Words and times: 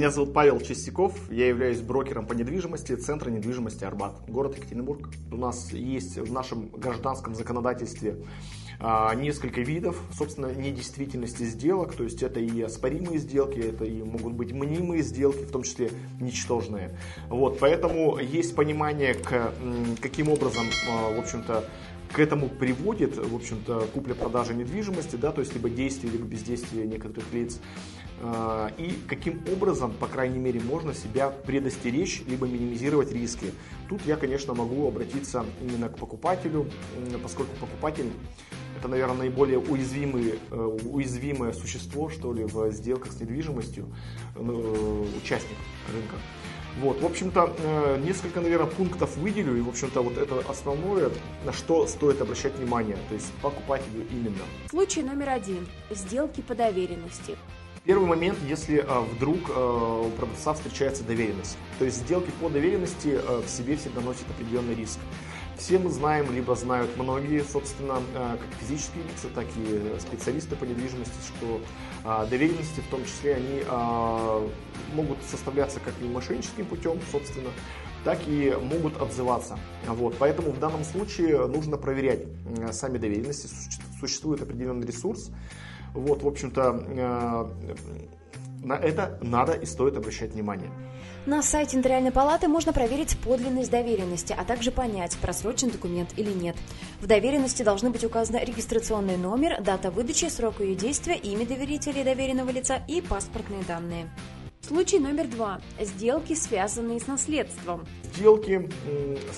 Меня 0.00 0.10
зовут 0.10 0.32
Павел 0.32 0.58
Чистяков, 0.62 1.30
я 1.30 1.48
являюсь 1.48 1.82
брокером 1.82 2.24
по 2.24 2.32
недвижимости 2.32 2.96
Центра 2.96 3.28
недвижимости 3.28 3.84
Арбат, 3.84 4.14
город 4.28 4.56
Екатеринбург. 4.56 5.10
У 5.30 5.36
нас 5.36 5.74
есть 5.74 6.16
в 6.16 6.32
нашем 6.32 6.70
гражданском 6.70 7.34
законодательстве 7.34 8.16
а, 8.78 9.14
несколько 9.14 9.60
видов, 9.60 10.00
собственно, 10.16 10.54
недействительности 10.54 11.42
сделок, 11.42 11.94
то 11.94 12.04
есть 12.04 12.22
это 12.22 12.40
и 12.40 12.62
оспоримые 12.62 13.18
сделки, 13.18 13.58
это 13.58 13.84
и 13.84 14.02
могут 14.02 14.32
быть 14.32 14.52
мнимые 14.52 15.02
сделки, 15.02 15.44
в 15.44 15.50
том 15.50 15.64
числе 15.64 15.90
ничтожные. 16.18 16.98
Вот, 17.28 17.58
поэтому 17.58 18.16
есть 18.16 18.56
понимание, 18.56 19.12
к, 19.12 19.52
каким 20.00 20.30
образом, 20.30 20.64
а, 20.88 21.14
в 21.14 21.18
общем-то, 21.18 21.66
к 22.12 22.18
этому 22.18 22.48
приводит, 22.48 23.16
в 23.16 23.34
общем-то, 23.34 23.88
купля-продажа 23.94 24.54
недвижимости, 24.54 25.16
да, 25.16 25.32
то 25.32 25.40
есть 25.40 25.54
либо 25.54 25.70
действие, 25.70 26.12
либо 26.12 26.24
бездействие 26.24 26.86
некоторых 26.86 27.32
лиц, 27.32 27.60
а, 28.22 28.72
и 28.78 28.92
каким 29.06 29.42
образом, 29.52 29.92
по 29.92 30.06
крайней 30.06 30.38
мере, 30.38 30.60
можно 30.60 30.92
себя 30.92 31.30
предостеречь, 31.30 32.22
либо 32.26 32.46
минимизировать 32.46 33.12
риски. 33.12 33.52
Тут 33.88 34.04
я, 34.06 34.16
конечно, 34.16 34.54
могу 34.54 34.86
обратиться 34.88 35.44
именно 35.60 35.88
к 35.88 35.96
покупателю, 35.96 36.68
поскольку 37.22 37.52
покупатель 37.60 38.10
это, 38.78 38.88
наверное, 38.88 39.16
наиболее 39.16 39.58
уязвимый, 39.58 40.38
э, 40.50 40.78
уязвимое 40.84 41.52
существо, 41.52 42.08
что 42.08 42.32
ли, 42.32 42.44
в 42.44 42.70
сделках 42.70 43.12
с 43.12 43.20
недвижимостью, 43.20 43.86
э, 44.34 45.06
участник 45.22 45.56
рынка. 45.92 46.16
Вот, 46.78 47.00
в 47.00 47.06
общем-то, 47.06 47.54
э, 47.58 47.98
несколько, 48.04 48.40
наверное, 48.40 48.66
пунктов 48.66 49.16
выделю, 49.16 49.56
и, 49.56 49.60
в 49.60 49.68
общем-то, 49.68 50.02
вот 50.02 50.16
это 50.16 50.42
основное, 50.48 51.10
на 51.44 51.52
что 51.52 51.86
стоит 51.86 52.20
обращать 52.20 52.54
внимание, 52.54 52.96
то 53.08 53.14
есть 53.14 53.32
покупателю 53.42 54.06
именно. 54.10 54.42
Случай 54.70 55.02
номер 55.02 55.30
один. 55.30 55.66
Сделки 55.90 56.40
по 56.40 56.54
доверенности. 56.54 57.36
Первый 57.84 58.06
момент, 58.06 58.38
если 58.46 58.86
вдруг 59.14 59.38
у 59.48 60.10
продавца 60.16 60.52
встречается 60.52 61.02
доверенность. 61.02 61.56
То 61.78 61.86
есть 61.86 61.96
сделки 61.98 62.30
по 62.40 62.48
доверенности 62.50 63.18
в 63.26 63.48
себе 63.48 63.76
всегда 63.76 64.02
носят 64.02 64.24
определенный 64.30 64.74
риск. 64.74 64.98
Все 65.60 65.78
мы 65.78 65.90
знаем, 65.90 66.32
либо 66.32 66.56
знают 66.56 66.96
многие, 66.96 67.44
собственно, 67.44 68.02
э, 68.14 68.38
как 68.38 68.58
физические 68.60 69.04
лица, 69.04 69.28
так 69.34 69.44
и 69.56 69.94
специалисты 70.00 70.56
по 70.56 70.64
недвижимости, 70.64 71.12
что 71.26 71.60
а, 72.02 72.24
доверенности, 72.24 72.80
в 72.80 72.86
том 72.86 73.04
числе, 73.04 73.34
они 73.34 73.62
а, 73.68 74.48
могут 74.94 75.18
составляться 75.22 75.78
как 75.78 75.92
и 76.00 76.04
мошенническим 76.04 76.64
путем, 76.64 76.98
собственно, 77.12 77.50
так 78.04 78.20
и 78.26 78.56
могут 78.58 79.00
отзываться. 79.02 79.58
Вот. 79.86 80.16
Поэтому 80.18 80.50
в 80.50 80.58
данном 80.58 80.82
случае 80.82 81.46
нужно 81.46 81.76
проверять 81.76 82.24
сами 82.72 82.96
доверенности. 82.96 83.48
Существует 84.00 84.40
определенный 84.40 84.86
ресурс. 84.86 85.30
Вот, 85.92 86.22
в 86.22 86.26
общем-то, 86.26 86.84
э, 86.88 87.76
на 88.62 88.74
это 88.74 89.18
надо 89.22 89.52
и 89.52 89.66
стоит 89.66 89.96
обращать 89.96 90.32
внимание. 90.32 90.70
На 91.26 91.42
сайте 91.42 91.76
Нотариальной 91.76 92.12
палаты 92.12 92.48
можно 92.48 92.72
проверить 92.72 93.18
подлинность 93.18 93.70
доверенности, 93.70 94.34
а 94.36 94.44
также 94.44 94.70
понять, 94.70 95.16
просрочен 95.18 95.70
документ 95.70 96.14
или 96.16 96.32
нет. 96.32 96.56
В 97.00 97.06
доверенности 97.06 97.62
должны 97.62 97.90
быть 97.90 98.04
указаны 98.04 98.38
регистрационный 98.38 99.16
номер, 99.16 99.62
дата 99.62 99.90
выдачи, 99.90 100.26
срок 100.26 100.60
ее 100.60 100.74
действия, 100.74 101.16
имя 101.16 101.46
доверителя 101.46 102.00
и 102.00 102.04
доверенного 102.04 102.50
лица 102.50 102.82
и 102.88 103.00
паспортные 103.02 103.62
данные. 103.64 104.10
Случай 104.66 104.98
номер 104.98 105.26
два. 105.26 105.60
Сделки, 105.80 106.34
связанные 106.34 107.00
с 107.00 107.06
наследством. 107.06 107.86
Сделки, 108.14 108.70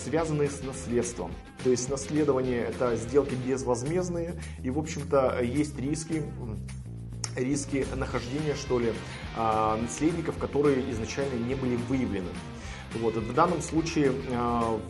связанные 0.05 0.50
с 0.50 0.62
наследством. 0.62 1.33
То 1.65 1.70
есть 1.70 1.89
наследование– 1.89 2.62
это 2.69 2.97
сделки 2.97 3.34
безвозмездные, 3.47 4.41
и, 4.62 4.70
в 4.70 4.78
общем-то, 4.78 5.41
есть 5.43 5.78
риски 5.78 6.25
риски 7.36 7.86
нахождения, 7.94 8.55
что 8.55 8.78
ли, 8.78 8.92
а, 9.36 9.76
наследников, 9.76 10.38
которые 10.38 10.91
изначально 10.91 11.34
не 11.34 11.54
были 11.54 11.76
выявлены. 11.76 12.28
Вот. 12.94 13.16
В 13.16 13.34
данном 13.34 13.62
случае 13.62 14.12
а, 14.31 14.81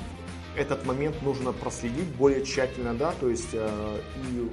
этот 0.56 0.84
момент 0.86 1.22
нужно 1.22 1.52
проследить 1.52 2.08
более 2.16 2.44
тщательно, 2.44 2.94
да, 2.94 3.12
то 3.12 3.28
есть 3.28 3.50
а, 3.54 4.00
и 4.16 4.50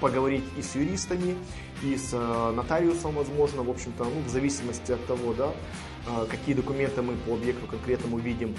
поговорить 0.00 0.44
и 0.58 0.62
с 0.62 0.74
юристами, 0.74 1.36
и 1.82 1.96
с 1.96 2.12
нотариусом, 2.12 3.12
возможно, 3.14 3.62
в 3.62 3.70
общем-то, 3.70 4.04
ну, 4.04 4.20
в 4.26 4.28
зависимости 4.28 4.90
от 4.90 5.06
того, 5.06 5.32
да, 5.32 5.52
какие 6.28 6.56
документы 6.56 7.02
мы 7.02 7.14
по 7.14 7.34
объекту 7.34 7.68
конкретному 7.68 8.18
видим. 8.18 8.56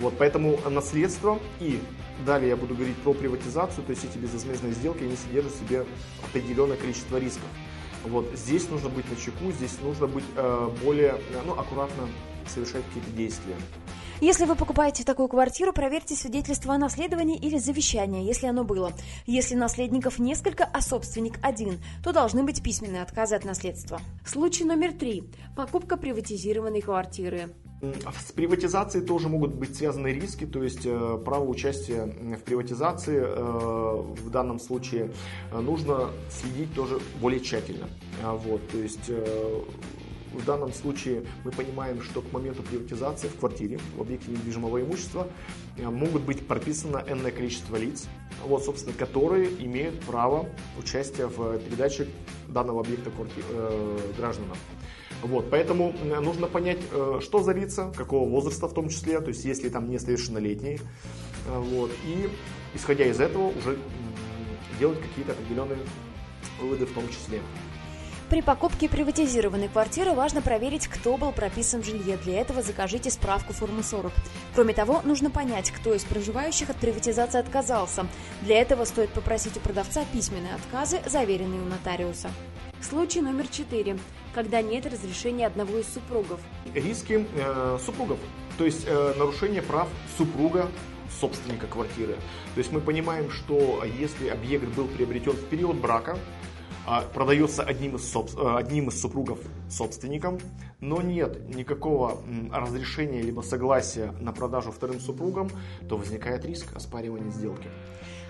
Вот, 0.00 0.14
поэтому 0.18 0.58
наследство 0.68 1.38
и 1.60 1.78
далее 2.24 2.50
я 2.50 2.56
буду 2.56 2.74
говорить 2.74 2.96
про 2.96 3.12
приватизацию, 3.12 3.84
то 3.84 3.90
есть 3.90 4.04
эти 4.04 4.18
безвозмездные 4.18 4.72
сделки, 4.72 5.04
они 5.04 5.14
содержат 5.14 5.52
в 5.52 5.58
себе 5.58 5.86
определенное 6.24 6.76
количество 6.76 7.18
рисков. 7.18 7.48
Вот 8.04 8.30
здесь 8.34 8.68
нужно 8.68 8.88
быть 8.88 9.08
на 9.10 9.16
чеку, 9.16 9.52
здесь 9.52 9.76
нужно 9.82 10.06
быть 10.06 10.24
э, 10.36 10.70
более 10.82 11.12
э, 11.12 11.42
ну, 11.46 11.52
аккуратно 11.52 12.08
совершать 12.46 12.84
какие-то 12.86 13.10
действия. 13.10 13.56
Если 14.20 14.44
вы 14.44 14.54
покупаете 14.54 15.02
такую 15.02 15.28
квартиру, 15.28 15.72
проверьте 15.72 16.14
свидетельство 16.14 16.74
о 16.74 16.78
наследовании 16.78 17.38
или 17.38 17.56
завещание, 17.56 18.26
если 18.26 18.48
оно 18.48 18.64
было. 18.64 18.92
Если 19.26 19.54
наследников 19.54 20.18
несколько, 20.18 20.64
а 20.64 20.82
собственник 20.82 21.38
один, 21.42 21.82
то 22.04 22.12
должны 22.12 22.42
быть 22.42 22.62
письменные 22.62 23.02
отказы 23.02 23.34
от 23.34 23.46
наследства. 23.46 23.98
Случай 24.26 24.64
номер 24.64 24.92
три. 24.92 25.24
Покупка 25.56 25.96
приватизированной 25.96 26.82
квартиры. 26.82 27.54
С 27.80 28.32
приватизацией 28.32 29.06
тоже 29.06 29.30
могут 29.30 29.54
быть 29.54 29.74
связаны 29.74 30.08
риски, 30.08 30.44
то 30.44 30.62
есть 30.62 30.82
э, 30.84 31.18
право 31.24 31.44
участия 31.44 32.04
в 32.04 32.42
приватизации 32.42 33.22
э, 33.22 33.32
в 33.32 34.28
данном 34.28 34.60
случае 34.60 35.10
э, 35.50 35.60
нужно 35.60 36.10
следить 36.28 36.74
тоже 36.74 37.00
более 37.22 37.40
тщательно. 37.40 37.88
А 38.22 38.34
вот, 38.34 38.68
то 38.68 38.76
есть 38.76 39.10
в 40.32 40.44
данном 40.44 40.74
случае 40.74 41.24
мы 41.42 41.52
понимаем, 41.52 42.02
что 42.02 42.20
к 42.20 42.30
моменту 42.32 42.62
приватизации 42.62 43.28
в 43.28 43.36
квартире, 43.36 43.78
в 43.96 44.02
объекте 44.02 44.30
недвижимого 44.30 44.82
имущества, 44.82 45.26
могут 45.78 46.22
быть 46.22 46.46
прописано 46.46 47.02
энное 47.08 47.30
количество 47.30 47.76
лиц, 47.76 48.08
вот, 48.44 48.62
собственно, 48.62 48.94
которые 48.94 49.48
имеют 49.64 49.98
право 50.00 50.46
участия 50.78 51.26
в 51.26 51.58
передаче 51.58 52.08
данного 52.48 52.80
объекта 52.80 53.10
квартир, 53.10 53.44
э, 53.48 53.98
гражданам. 54.18 54.56
Вот, 55.22 55.50
поэтому 55.50 55.94
нужно 56.02 56.46
понять, 56.46 56.78
э, 56.92 57.18
что 57.20 57.42
за 57.42 57.52
лица, 57.52 57.92
какого 57.94 58.28
возраста 58.28 58.68
в 58.68 58.74
том 58.74 58.88
числе, 58.88 59.20
то 59.20 59.28
есть 59.28 59.44
если 59.44 59.68
там 59.68 59.90
несовершеннолетние, 59.90 60.80
э, 61.46 61.58
вот, 61.58 61.90
и 62.06 62.28
исходя 62.74 63.04
из 63.04 63.20
этого 63.20 63.48
уже 63.48 63.78
делать 64.78 65.00
какие-то 65.00 65.32
определенные 65.32 65.78
выводы 66.60 66.86
в 66.86 66.92
том 66.92 67.06
числе. 67.08 67.40
При 68.30 68.42
покупке 68.42 68.88
приватизированной 68.88 69.68
квартиры 69.68 70.12
важно 70.12 70.40
проверить, 70.40 70.86
кто 70.86 71.16
был 71.16 71.32
прописан 71.32 71.82
в 71.82 71.84
жилье. 71.84 72.16
Для 72.16 72.40
этого 72.40 72.62
закажите 72.62 73.10
справку 73.10 73.52
формы 73.52 73.82
40. 73.82 74.12
Кроме 74.54 74.72
того, 74.72 75.00
нужно 75.02 75.30
понять, 75.30 75.72
кто 75.72 75.94
из 75.94 76.04
проживающих 76.04 76.70
от 76.70 76.76
приватизации 76.76 77.40
отказался. 77.40 78.06
Для 78.42 78.60
этого 78.60 78.84
стоит 78.84 79.10
попросить 79.10 79.56
у 79.56 79.60
продавца 79.60 80.04
письменные 80.12 80.54
отказы, 80.54 81.00
заверенные 81.06 81.60
у 81.60 81.64
нотариуса. 81.64 82.30
Случай 82.80 83.20
номер 83.20 83.48
четыре. 83.48 83.98
Когда 84.34 84.62
нет 84.62 84.86
разрешения 84.86 85.46
одного 85.46 85.78
из 85.78 85.92
супругов. 85.92 86.40
Риски 86.74 87.26
э, 87.34 87.78
супругов. 87.84 88.18
То 88.58 88.64
есть 88.64 88.84
э, 88.86 89.14
нарушение 89.16 89.62
прав 89.62 89.88
супруга 90.16 90.68
собственника 91.20 91.66
квартиры. 91.66 92.14
То 92.54 92.58
есть 92.58 92.72
мы 92.72 92.80
понимаем, 92.80 93.30
что 93.30 93.84
если 93.84 94.28
объект 94.28 94.66
был 94.74 94.86
приобретен 94.86 95.32
в 95.32 95.44
период 95.46 95.76
брака, 95.76 96.16
а, 96.86 97.02
продается 97.02 97.62
одним 97.62 97.96
из, 97.96 98.10
соб... 98.10 98.30
Э, 98.38 98.56
одним 98.56 98.88
из 98.88 99.00
супругов 99.00 99.38
собственником, 99.68 100.38
но 100.80 101.02
нет 101.02 101.54
никакого 101.54 102.18
разрешения 102.52 103.22
либо 103.22 103.42
согласия 103.42 104.12
на 104.20 104.32
продажу 104.32 104.72
вторым 104.72 104.98
супругам, 104.98 105.50
то 105.88 105.96
возникает 105.96 106.44
риск 106.44 106.74
оспаривания 106.74 107.30
сделки. 107.30 107.68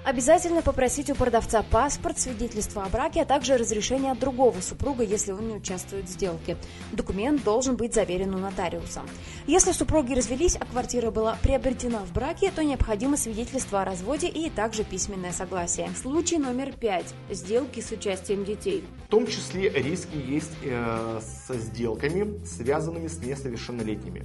Обязательно 0.02 0.62
попросить 0.62 1.10
у 1.10 1.14
продавца 1.14 1.62
паспорт, 1.62 2.18
свидетельство 2.18 2.84
о 2.84 2.88
браке, 2.88 3.22
а 3.22 3.24
также 3.26 3.58
разрешение 3.58 4.12
от 4.12 4.18
другого 4.18 4.60
супруга, 4.60 5.04
если 5.04 5.32
он 5.32 5.48
не 5.48 5.54
участвует 5.54 6.06
в 6.06 6.08
сделке. 6.08 6.56
Документ 6.92 7.44
должен 7.44 7.76
быть 7.76 7.94
заверен 7.94 8.34
у 8.34 8.38
нотариуса. 8.38 9.02
Если 9.46 9.72
супруги 9.72 10.14
развелись, 10.14 10.56
а 10.56 10.64
квартира 10.64 11.10
была 11.10 11.36
приобретена 11.42 11.98
в 11.98 12.12
браке, 12.12 12.50
то 12.50 12.64
необходимо 12.64 13.18
свидетельство 13.18 13.82
о 13.82 13.84
разводе 13.84 14.28
и 14.28 14.48
также 14.48 14.84
письменное 14.84 15.32
согласие. 15.32 15.90
Случай 16.00 16.38
номер 16.38 16.72
пять. 16.72 17.14
Сделки 17.30 17.80
с 17.80 17.90
участием 17.90 18.44
детей. 18.44 18.84
В 19.06 19.10
том 19.10 19.26
числе 19.26 19.68
риски 19.68 20.16
есть 20.16 20.52
э, 20.62 21.20
со 21.46 21.54
сделками, 21.58 22.42
связанными 22.46 23.08
с 23.08 23.18
несовершеннолетними. 23.18 24.24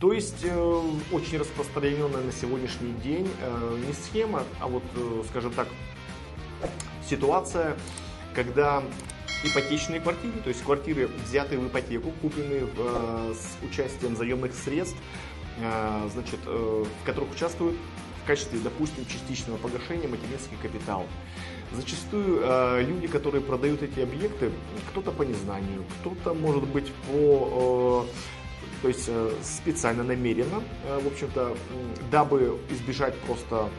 То 0.00 0.12
есть 0.12 0.44
э, 0.44 0.82
очень 1.12 1.38
распространенная 1.38 2.22
на 2.22 2.32
сегодняшний 2.32 2.92
день 3.02 3.28
э, 3.40 3.78
не 3.86 3.92
схема, 3.92 4.42
а 4.60 4.66
вот, 4.66 4.82
э, 4.96 5.22
скажем 5.28 5.52
так, 5.52 5.68
ситуация, 7.08 7.76
когда 8.34 8.82
ипотечные 9.44 10.00
квартиры, 10.00 10.40
то 10.42 10.48
есть 10.48 10.62
квартиры, 10.62 11.08
взятые 11.26 11.58
в 11.58 11.68
ипотеку, 11.68 12.12
купленные 12.22 12.64
в, 12.64 13.34
с 13.34 13.62
участием 13.62 14.16
заемных 14.16 14.54
средств, 14.54 14.96
значит, 15.58 16.40
в 16.46 16.86
которых 17.04 17.30
участвуют 17.32 17.76
в 18.24 18.26
качестве, 18.26 18.58
допустим, 18.60 19.04
частичного 19.04 19.58
погашения 19.58 20.08
материнский 20.08 20.56
капитал. 20.62 21.06
Зачастую 21.72 22.40
э, 22.42 22.82
люди, 22.82 23.06
которые 23.06 23.42
продают 23.42 23.82
эти 23.82 24.00
объекты, 24.00 24.50
кто-то 24.90 25.10
по 25.10 25.22
незнанию, 25.22 25.84
кто-то, 26.00 26.32
может 26.32 26.64
быть, 26.64 26.90
по... 27.06 28.06
То 28.84 28.88
есть 28.88 29.06
э, 29.08 29.30
специально, 29.42 30.02
намеренно, 30.02 30.62
э, 30.86 31.00
в 31.02 31.06
общем-то, 31.06 31.56
дабы 32.10 32.58
избежать 32.68 33.14
просто 33.20 33.70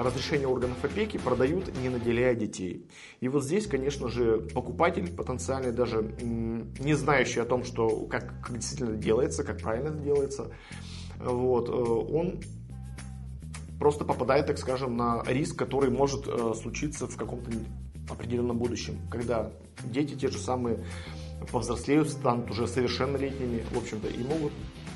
разрешения 0.00 0.46
органов 0.46 0.76
опеки 0.84 1.16
продают, 1.16 1.76
не 1.82 1.88
наделяя 1.88 2.36
детей. 2.36 2.86
И 3.18 3.26
вот 3.26 3.42
здесь, 3.42 3.66
конечно 3.66 4.06
же, 4.06 4.38
покупатель 4.54 5.12
потенциальный, 5.12 5.72
даже 5.72 6.02
не 6.20 6.94
знающий 6.94 7.40
о 7.40 7.44
том, 7.44 7.64
что, 7.64 8.06
как, 8.06 8.40
как 8.42 8.58
действительно 8.58 8.96
делается, 8.96 9.42
как 9.42 9.60
правильно 9.60 9.88
это 9.88 9.98
делается, 9.98 10.52
вот, 11.18 11.68
э, 11.68 11.72
он 11.72 12.40
просто 13.80 14.04
попадает, 14.04 14.46
так 14.46 14.58
скажем, 14.58 14.96
на 14.96 15.24
риск, 15.26 15.58
который 15.58 15.90
может 15.90 16.28
случиться 16.60 17.08
в 17.08 17.16
каком-то 17.16 17.50
определенном 18.08 18.56
будущем, 18.56 18.98
когда 19.10 19.50
дети 19.84 20.14
те 20.14 20.28
же 20.28 20.38
самые 20.38 20.84
повзрослеют, 21.50 22.10
станут 22.10 22.50
уже 22.50 22.66
совершеннолетними, 22.66 23.64
в 23.70 23.78
общем-то, 23.78 24.08
и 24.08 24.22
могут 24.22 24.52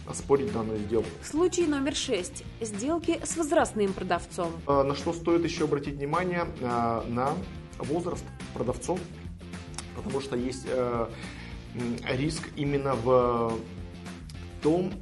оспорить 0.07 0.53
данную 0.53 0.79
сделку. 0.79 1.09
Случай 1.23 1.67
номер 1.67 1.95
шесть. 1.95 2.45
Сделки 2.61 3.21
с 3.25 3.37
возрастным 3.37 3.93
продавцом. 3.93 4.53
Э, 4.67 4.83
на 4.83 4.95
что 4.95 5.13
стоит 5.13 5.45
еще 5.45 5.65
обратить 5.65 5.95
внимание? 5.95 6.47
Э, 6.61 7.03
на 7.09 7.33
возраст 7.79 8.25
продавцов, 8.55 9.01
потому 9.97 10.21
что 10.21 10.37
есть 10.37 10.67
э, 10.69 11.09
риск 12.09 12.49
именно 12.57 12.95
в 12.95 13.53
том, 14.63 14.93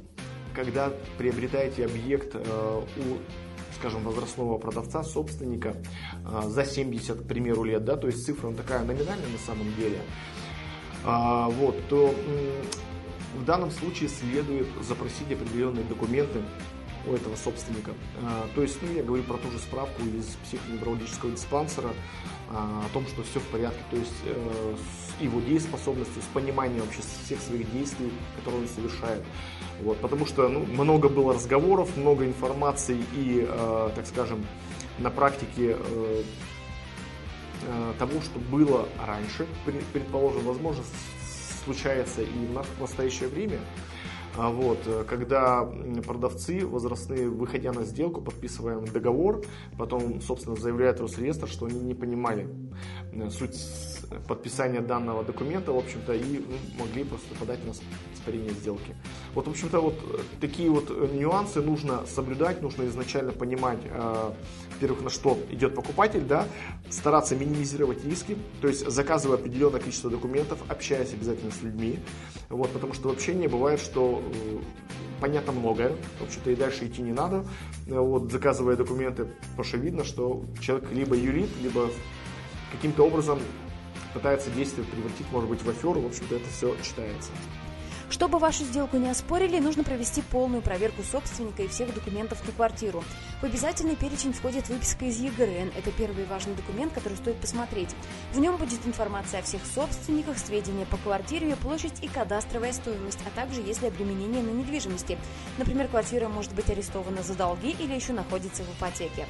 когда 0.53 0.91
приобретаете 1.17 1.85
объект 1.85 2.35
у 2.35 3.17
скажем, 3.75 4.03
возрастного 4.03 4.57
продавца, 4.57 5.03
собственника 5.03 5.75
э, 6.25 6.41
за 6.47 6.65
70, 6.65 7.21
к 7.21 7.27
примеру, 7.27 7.63
лет, 7.63 7.85
да, 7.85 7.95
то 7.97 8.07
есть 8.07 8.25
цифра 8.25 8.51
такая 8.53 8.83
номинальная 8.83 9.27
на 9.27 9.37
самом 9.37 9.73
деле, 9.75 9.97
э, 9.97 10.44
вот, 11.05 11.87
то 11.87 12.13
в 13.35 13.45
данном 13.45 13.71
случае 13.71 14.09
следует 14.09 14.67
запросить 14.81 15.31
определенные 15.31 15.83
документы 15.83 16.41
у 17.07 17.13
этого 17.13 17.35
собственника. 17.35 17.91
А, 18.23 18.47
то 18.55 18.61
есть, 18.61 18.77
ну, 18.81 18.91
я 18.93 19.03
говорю 19.03 19.23
про 19.23 19.37
ту 19.37 19.51
же 19.51 19.59
справку 19.59 20.01
из 20.03 20.25
психоневрологического 20.45 21.31
диспансера 21.31 21.89
а, 22.49 22.83
о 22.85 22.93
том, 22.93 23.05
что 23.07 23.23
все 23.23 23.39
в 23.39 23.43
порядке, 23.47 23.79
то 23.91 23.97
есть 23.97 24.13
э, 24.25 24.75
с 24.77 25.21
его 25.21 25.39
дееспособностью, 25.41 26.21
с 26.21 26.33
пониманием 26.33 26.81
вообще 26.81 27.01
всех 27.23 27.39
своих 27.41 27.71
действий, 27.71 28.11
которые 28.37 28.63
он 28.63 28.67
совершает. 28.67 29.23
Вот, 29.81 29.97
потому 29.97 30.25
что 30.25 30.47
ну, 30.47 30.65
много 30.65 31.09
было 31.09 31.33
разговоров, 31.33 31.95
много 31.97 32.25
информации 32.25 32.97
и, 33.13 33.45
э, 33.47 33.89
так 33.95 34.07
скажем, 34.07 34.45
на 34.97 35.09
практике 35.09 35.77
э, 35.79 36.23
того, 37.97 38.21
что 38.21 38.39
было 38.39 38.87
раньше, 39.05 39.47
предположим, 39.93 40.43
возможно, 40.45 40.83
случается 41.63 42.21
и 42.21 42.47
в 42.77 42.81
настоящее 42.81 43.29
время. 43.29 43.59
А 44.37 44.49
вот, 44.49 44.79
э, 44.85 45.05
когда 45.07 45.63
продавцы 46.05 46.67
возрастные, 46.67 47.29
выходя 47.29 47.71
на 47.71 47.83
сделку, 47.83 48.21
подписываем 48.21 48.85
договор, 48.85 49.41
потом, 49.77 50.19
собственно, 50.21 50.57
заявляют 50.57 50.99
Росреестр, 50.99 51.47
что 51.47 51.67
они 51.67 51.79
не 51.79 51.93
понимали 51.93 52.49
суть 53.29 53.57
подписания 54.27 54.81
данного 54.81 55.23
документа, 55.23 55.71
в 55.71 55.77
общем-то, 55.77 56.13
и 56.13 56.45
могли 56.77 57.05
просто 57.05 57.33
подать 57.35 57.59
на 57.65 57.71
испарение 58.13 58.51
сделки. 58.51 58.95
Вот, 59.35 59.47
в 59.47 59.51
общем-то, 59.51 59.79
вот 59.79 59.95
э, 60.13 60.17
такие 60.41 60.69
вот 60.69 60.89
нюансы 61.13 61.61
нужно 61.61 62.05
соблюдать, 62.07 62.61
нужно 62.61 62.85
изначально 62.87 63.31
понимать, 63.33 63.79
во-первых, 64.75 65.03
на 65.03 65.09
что 65.09 65.37
идет 65.51 65.75
покупатель, 65.75 66.21
да, 66.21 66.47
стараться 66.89 67.35
минимизировать 67.35 68.03
риски, 68.03 68.37
то 68.61 68.67
есть 68.67 68.89
заказывая 68.89 69.37
определенное 69.37 69.79
количество 69.79 70.09
документов, 70.09 70.59
общаясь 70.67 71.13
обязательно 71.13 71.51
с 71.51 71.61
людьми, 71.61 71.99
вот, 72.49 72.69
потому 72.71 72.93
что 72.93 73.09
в 73.09 73.11
общении 73.11 73.47
бывает, 73.47 73.79
что 73.79 74.21
э, 74.23 74.59
понятно 75.19 75.51
многое, 75.51 75.93
в 76.19 76.23
общем-то 76.23 76.51
и 76.51 76.55
дальше 76.55 76.85
идти 76.85 77.01
не 77.01 77.13
надо, 77.13 77.45
вот, 77.87 78.31
заказывая 78.31 78.75
документы, 78.75 79.27
потому 79.51 79.63
что 79.63 79.77
видно, 79.77 80.03
что 80.03 80.43
человек 80.61 80.91
либо 80.91 81.15
юрит, 81.15 81.49
либо 81.61 81.89
каким-то 82.71 83.05
образом 83.05 83.39
пытается 84.13 84.49
действие 84.51 84.85
превратить, 84.85 85.25
может 85.31 85.49
быть, 85.49 85.61
в 85.61 85.69
аферу, 85.69 86.01
в 86.01 86.05
общем-то 86.05 86.35
это 86.35 86.49
все 86.49 86.75
читается. 86.81 87.31
Чтобы 88.09 88.37
вашу 88.37 88.63
сделку 88.63 88.97
не 88.97 89.09
оспорили, 89.09 89.59
нужно 89.59 89.83
провести 89.83 90.21
полную 90.21 90.61
проверку 90.61 91.01
собственника 91.03 91.63
и 91.63 91.67
всех 91.67 91.93
документов 91.93 92.45
на 92.45 92.53
квартиру. 92.53 93.03
В 93.41 93.45
обязательный 93.45 93.95
перечень 93.95 94.31
входит 94.31 94.69
выписка 94.69 95.05
из 95.05 95.19
ЕГРН. 95.19 95.71
Это 95.75 95.91
первый 95.91 96.25
важный 96.25 96.53
документ, 96.55 96.93
который 96.93 97.17
стоит 97.17 97.37
посмотреть. 97.37 97.89
В 98.33 98.39
нем 98.39 98.57
будет 98.57 98.85
информация 98.85 99.39
о 99.39 99.43
всех 99.43 99.61
собственниках, 99.65 100.37
сведения 100.37 100.85
по 100.85 100.97
квартире, 100.97 101.49
ее 101.49 101.55
площадь 101.55 102.03
и 102.03 102.07
кадастровая 102.07 102.73
стоимость, 102.73 103.19
а 103.25 103.35
также 103.35 103.61
если 103.61 103.87
обременение 103.87 104.43
на 104.43 104.51
недвижимости. 104.51 105.17
Например, 105.57 105.87
квартира 105.87 106.27
может 106.27 106.53
быть 106.53 106.69
арестована 106.69 107.23
за 107.23 107.33
долги 107.33 107.75
или 107.79 107.93
еще 107.93 108.13
находится 108.13 108.63
в 108.63 108.77
ипотеке. 108.77 109.25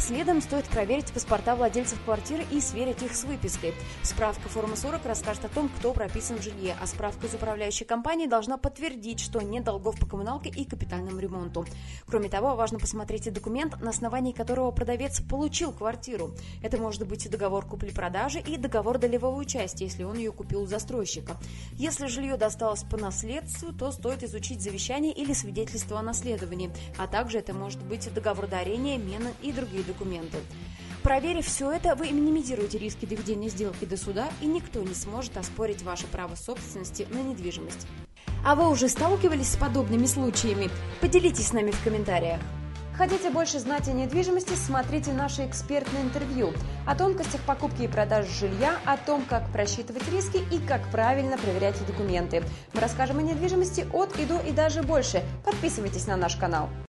Следом 0.00 0.40
стоит 0.40 0.64
проверить 0.64 1.12
паспорта 1.12 1.54
владельцев 1.54 2.02
квартиры 2.04 2.46
и 2.50 2.60
сверить 2.60 3.02
их 3.02 3.14
с 3.14 3.24
выпиской. 3.24 3.74
Справка 4.02 4.48
формы 4.48 4.74
40 4.74 5.04
расскажет 5.04 5.44
о 5.44 5.48
том, 5.48 5.68
кто 5.68 5.92
прописан 5.92 6.38
в 6.38 6.42
жилье, 6.42 6.74
а 6.80 6.86
справка 6.86 7.26
из 7.26 7.34
управляющей 7.34 7.84
компании 7.84 8.26
должна 8.26 8.56
подтвердить, 8.56 9.20
что 9.20 9.42
нет 9.42 9.64
долгов 9.64 10.00
по 10.00 10.06
коммуналке 10.06 10.48
и 10.48 10.64
капитальному 10.64 11.18
ремонту. 11.18 11.66
Кроме 12.06 12.30
того, 12.30 12.56
важно 12.56 12.78
посмотреть 12.78 13.26
и 13.26 13.30
документ, 13.30 13.78
на 13.82 13.90
основании 13.90 14.32
которого 14.32 14.70
продавец 14.70 15.20
получил 15.20 15.70
квартиру. 15.70 16.30
Это 16.62 16.78
может 16.78 17.06
быть 17.06 17.30
договор 17.30 17.66
купли-продажи 17.66 18.40
и 18.40 18.56
договор 18.56 18.96
долевого 18.96 19.36
участия, 19.36 19.84
если 19.84 20.04
он 20.04 20.16
ее 20.16 20.32
купил 20.32 20.62
у 20.62 20.66
застройщика. 20.66 21.36
Если 21.74 22.06
жилье 22.06 22.38
досталось 22.38 22.84
по 22.84 22.96
наследству, 22.96 23.70
то 23.72 23.92
стоит 23.92 24.22
изучить 24.22 24.62
завещание 24.62 25.12
или 25.12 25.34
свидетельство 25.34 25.98
о 25.98 26.02
наследовании, 26.02 26.70
а 26.96 27.06
также 27.06 27.38
это 27.38 27.52
может 27.52 27.82
быть 27.82 28.12
договор 28.14 28.46
дарения, 28.46 28.96
мена 28.96 29.30
и 29.42 29.52
другие 29.52 29.84
документы. 29.92 30.38
Проверив 31.02 31.46
все 31.46 31.72
это, 31.72 31.94
вы 31.94 32.10
минимизируете 32.10 32.78
риски 32.78 33.06
доведения 33.06 33.48
сделки 33.48 33.84
до 33.86 33.96
суда, 33.96 34.28
и 34.42 34.46
никто 34.46 34.82
не 34.82 34.94
сможет 34.94 35.36
оспорить 35.36 35.82
ваше 35.82 36.06
право 36.06 36.34
собственности 36.34 37.06
на 37.10 37.22
недвижимость. 37.22 37.86
А 38.44 38.54
вы 38.54 38.68
уже 38.68 38.88
сталкивались 38.88 39.52
с 39.52 39.56
подобными 39.56 40.06
случаями? 40.06 40.70
Поделитесь 41.00 41.48
с 41.48 41.52
нами 41.52 41.70
в 41.70 41.84
комментариях. 41.84 42.40
Хотите 43.00 43.30
больше 43.30 43.58
знать 43.58 43.88
о 43.88 43.92
недвижимости? 43.92 44.52
Смотрите 44.54 45.12
наше 45.12 45.46
экспертное 45.46 46.02
интервью 46.02 46.52
о 46.86 46.94
тонкостях 46.94 47.40
покупки 47.42 47.84
и 47.84 47.88
продажи 47.88 48.28
жилья, 48.30 48.76
о 48.84 48.98
том, 48.98 49.24
как 49.24 49.50
просчитывать 49.52 50.06
риски 50.12 50.38
и 50.52 50.58
как 50.58 50.86
правильно 50.90 51.38
проверять 51.38 51.82
документы. 51.86 52.42
Мы 52.74 52.80
расскажем 52.82 53.18
о 53.18 53.22
недвижимости 53.22 53.86
от 53.94 54.18
и 54.18 54.26
до 54.26 54.38
и 54.40 54.52
даже 54.52 54.82
больше. 54.82 55.22
Подписывайтесь 55.46 56.06
на 56.06 56.16
наш 56.16 56.36
канал. 56.36 56.68